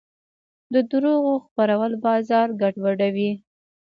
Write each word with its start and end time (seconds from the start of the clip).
د 0.73 0.75
دروغو 0.91 1.33
خپرول 1.45 1.93
بازار 2.05 2.47
ګډوډوي. 2.61 3.31